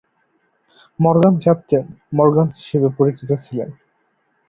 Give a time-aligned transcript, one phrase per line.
[0.99, 1.85] Morgan captain
[2.13, 3.69] Morgan হিসেবে পরিচিত ছিলেন।